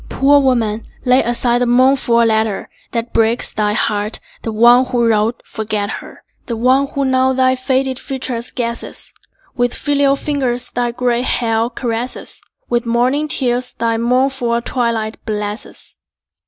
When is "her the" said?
6.01-6.57